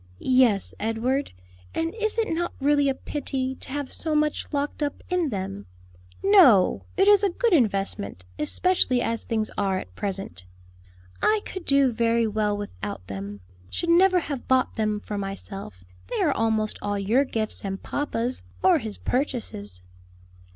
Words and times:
"Yes, 0.17 0.73
Edward, 0.79 1.31
and 1.75 1.93
is 1.93 2.17
it 2.17 2.27
not 2.33 2.53
really 2.59 2.89
a 2.89 2.95
pity 2.95 3.53
to 3.53 3.69
have 3.69 3.93
so 3.93 4.15
much 4.15 4.51
locked 4.51 4.81
up 4.81 5.03
in 5.11 5.29
them?" 5.29 5.67
"No, 6.23 6.85
it 6.97 7.07
is 7.07 7.23
a 7.23 7.29
good 7.29 7.53
investment; 7.53 8.25
especially 8.39 8.99
as 8.99 9.25
things 9.25 9.51
are 9.59 9.77
at 9.77 9.93
present." 9.93 10.47
"I 11.21 11.41
could 11.45 11.65
do 11.65 11.91
very 11.91 12.25
well 12.25 12.57
without 12.57 13.05
them; 13.05 13.41
should 13.69 13.89
never 13.89 14.21
have 14.21 14.47
bought 14.47 14.75
them 14.75 14.99
for 14.99 15.19
myself: 15.19 15.83
they 16.07 16.19
are 16.23 16.33
almost 16.33 16.79
all 16.81 16.97
your 16.97 17.23
gifts 17.23 17.63
and 17.63 17.83
papa's, 17.83 18.41
or 18.63 18.79
his 18.79 18.97
purchases." 18.97 19.81